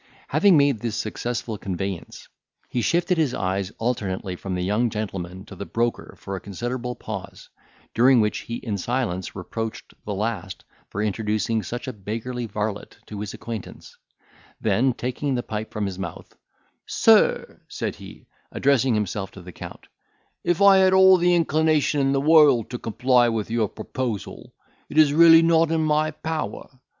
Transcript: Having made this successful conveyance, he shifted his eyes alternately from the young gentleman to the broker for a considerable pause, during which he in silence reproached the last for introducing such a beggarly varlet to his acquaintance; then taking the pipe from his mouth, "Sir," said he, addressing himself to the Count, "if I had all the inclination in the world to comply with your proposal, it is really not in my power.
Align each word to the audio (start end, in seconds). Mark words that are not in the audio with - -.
Having 0.29 0.57
made 0.57 0.79
this 0.79 0.95
successful 0.97 1.59
conveyance, 1.59 2.27
he 2.69 2.81
shifted 2.81 3.19
his 3.19 3.35
eyes 3.35 3.69
alternately 3.77 4.35
from 4.35 4.55
the 4.55 4.63
young 4.63 4.89
gentleman 4.89 5.45
to 5.45 5.55
the 5.55 5.63
broker 5.67 6.15
for 6.17 6.35
a 6.35 6.39
considerable 6.41 6.95
pause, 6.95 7.49
during 7.93 8.19
which 8.19 8.39
he 8.39 8.55
in 8.55 8.79
silence 8.79 9.35
reproached 9.35 9.93
the 10.03 10.15
last 10.15 10.63
for 10.89 11.03
introducing 11.03 11.61
such 11.61 11.87
a 11.87 11.93
beggarly 11.93 12.47
varlet 12.47 12.97
to 13.05 13.19
his 13.19 13.35
acquaintance; 13.35 13.95
then 14.59 14.91
taking 14.93 15.35
the 15.35 15.43
pipe 15.43 15.71
from 15.71 15.85
his 15.85 15.99
mouth, 15.99 16.35
"Sir," 16.87 17.61
said 17.67 17.97
he, 17.97 18.25
addressing 18.51 18.95
himself 18.95 19.29
to 19.33 19.41
the 19.43 19.51
Count, 19.51 19.85
"if 20.43 20.63
I 20.63 20.77
had 20.77 20.93
all 20.93 21.17
the 21.17 21.35
inclination 21.35 22.01
in 22.01 22.11
the 22.11 22.19
world 22.21 22.71
to 22.71 22.79
comply 22.79 23.29
with 23.29 23.51
your 23.51 23.69
proposal, 23.69 24.55
it 24.89 24.97
is 24.97 25.13
really 25.13 25.43
not 25.43 25.69
in 25.69 25.83
my 25.83 26.09
power. 26.09 26.65